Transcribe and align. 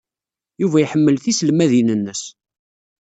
Yuba 0.61 0.77
iḥemmel 0.79 1.15
tiselmadin-nnes. 1.23 2.21